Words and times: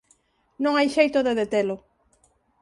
Non 0.63 0.73
hai 0.75 0.87
xeito 0.95 1.19
de 1.25 1.33
detelo. 1.39 1.75